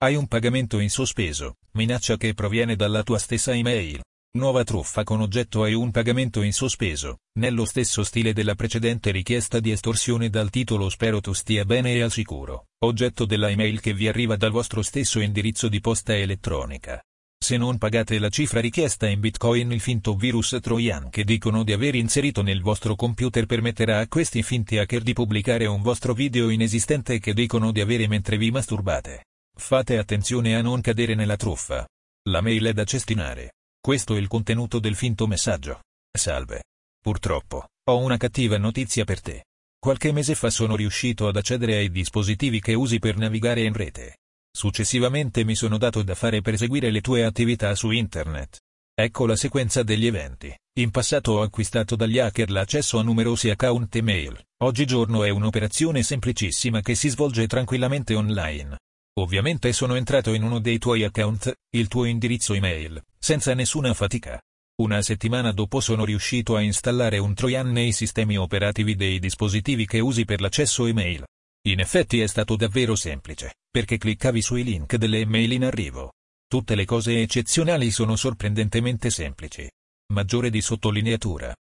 Hai 0.00 0.14
un 0.14 0.28
pagamento 0.28 0.78
in 0.78 0.90
sospeso, 0.90 1.56
minaccia 1.72 2.16
che 2.16 2.32
proviene 2.32 2.76
dalla 2.76 3.02
tua 3.02 3.18
stessa 3.18 3.52
email. 3.52 4.00
Nuova 4.38 4.62
truffa 4.62 5.02
con 5.02 5.20
oggetto 5.20 5.64
hai 5.64 5.74
un 5.74 5.90
pagamento 5.90 6.42
in 6.42 6.52
sospeso, 6.52 7.16
nello 7.40 7.64
stesso 7.64 8.04
stile 8.04 8.32
della 8.32 8.54
precedente 8.54 9.10
richiesta 9.10 9.58
di 9.58 9.72
estorsione 9.72 10.30
dal 10.30 10.50
titolo 10.50 10.88
Spero 10.88 11.20
tu 11.20 11.32
stia 11.32 11.64
bene 11.64 11.94
e 11.94 12.02
al 12.02 12.12
sicuro, 12.12 12.66
oggetto 12.84 13.24
della 13.24 13.50
email 13.50 13.80
che 13.80 13.92
vi 13.92 14.06
arriva 14.06 14.36
dal 14.36 14.52
vostro 14.52 14.82
stesso 14.82 15.18
indirizzo 15.18 15.66
di 15.66 15.80
posta 15.80 16.16
elettronica. 16.16 17.02
Se 17.36 17.56
non 17.56 17.76
pagate 17.76 18.20
la 18.20 18.28
cifra 18.28 18.60
richiesta 18.60 19.08
in 19.08 19.18
bitcoin 19.18 19.72
il 19.72 19.80
finto 19.80 20.14
virus 20.14 20.58
trojan 20.62 21.10
che 21.10 21.24
dicono 21.24 21.64
di 21.64 21.72
aver 21.72 21.96
inserito 21.96 22.42
nel 22.42 22.62
vostro 22.62 22.94
computer 22.94 23.46
permetterà 23.46 23.98
a 23.98 24.06
questi 24.06 24.44
finti 24.44 24.78
hacker 24.78 25.02
di 25.02 25.12
pubblicare 25.12 25.66
un 25.66 25.82
vostro 25.82 26.14
video 26.14 26.50
inesistente 26.50 27.18
che 27.18 27.34
dicono 27.34 27.72
di 27.72 27.80
avere 27.80 28.06
mentre 28.06 28.36
vi 28.36 28.52
masturbate. 28.52 29.24
Fate 29.60 29.98
attenzione 29.98 30.54
a 30.54 30.62
non 30.62 30.80
cadere 30.80 31.14
nella 31.14 31.36
truffa. 31.36 31.86
La 32.30 32.40
mail 32.40 32.66
è 32.66 32.72
da 32.72 32.84
cestinare. 32.84 33.54
Questo 33.78 34.14
è 34.14 34.18
il 34.18 34.28
contenuto 34.28 34.78
del 34.78 34.94
finto 34.94 35.26
messaggio. 35.26 35.82
Salve. 36.10 36.62
Purtroppo, 37.02 37.66
ho 37.90 37.98
una 37.98 38.16
cattiva 38.16 38.56
notizia 38.56 39.04
per 39.04 39.20
te. 39.20 39.44
Qualche 39.78 40.12
mese 40.12 40.34
fa 40.34 40.48
sono 40.48 40.74
riuscito 40.74 41.26
ad 41.28 41.36
accedere 41.36 41.76
ai 41.76 41.90
dispositivi 41.90 42.60
che 42.60 42.74
usi 42.74 42.98
per 42.98 43.16
navigare 43.18 43.64
in 43.64 43.74
rete. 43.74 44.18
Successivamente 44.50 45.44
mi 45.44 45.54
sono 45.54 45.76
dato 45.76 46.02
da 46.02 46.14
fare 46.14 46.40
per 46.40 46.56
seguire 46.56 46.90
le 46.90 47.00
tue 47.00 47.24
attività 47.24 47.74
su 47.74 47.90
internet. 47.90 48.60
Ecco 48.94 49.26
la 49.26 49.36
sequenza 49.36 49.82
degli 49.82 50.06
eventi. 50.06 50.56
In 50.78 50.90
passato 50.90 51.32
ho 51.32 51.42
acquistato 51.42 51.94
dagli 51.94 52.18
hacker 52.20 52.50
l'accesso 52.50 52.98
a 52.98 53.02
numerosi 53.02 53.50
account 53.50 53.94
email. 53.96 54.40
Oggigiorno 54.62 55.24
è 55.24 55.30
un'operazione 55.30 56.02
semplicissima 56.02 56.80
che 56.80 56.94
si 56.94 57.08
svolge 57.08 57.46
tranquillamente 57.46 58.14
online. 58.14 58.78
Ovviamente 59.18 59.72
sono 59.72 59.96
entrato 59.96 60.32
in 60.32 60.44
uno 60.44 60.60
dei 60.60 60.78
tuoi 60.78 61.02
account, 61.02 61.52
il 61.70 61.88
tuo 61.88 62.04
indirizzo 62.04 62.54
email, 62.54 63.02
senza 63.18 63.52
nessuna 63.52 63.92
fatica. 63.92 64.40
Una 64.80 65.02
settimana 65.02 65.50
dopo 65.50 65.80
sono 65.80 66.04
riuscito 66.04 66.54
a 66.54 66.60
installare 66.60 67.18
un 67.18 67.34
Trojan 67.34 67.72
nei 67.72 67.90
sistemi 67.90 68.38
operativi 68.38 68.94
dei 68.94 69.18
dispositivi 69.18 69.86
che 69.86 69.98
usi 69.98 70.24
per 70.24 70.40
l'accesso 70.40 70.86
email. 70.86 71.24
In 71.66 71.80
effetti 71.80 72.20
è 72.20 72.28
stato 72.28 72.54
davvero 72.54 72.94
semplice, 72.94 73.54
perché 73.68 73.98
cliccavi 73.98 74.40
sui 74.40 74.62
link 74.62 74.94
delle 74.94 75.18
email 75.18 75.50
in 75.50 75.64
arrivo. 75.64 76.12
Tutte 76.46 76.76
le 76.76 76.84
cose 76.84 77.20
eccezionali 77.20 77.90
sono 77.90 78.14
sorprendentemente 78.14 79.10
semplici. 79.10 79.68
Maggiore 80.12 80.48
di 80.48 80.60
sottolineatura. 80.60 81.52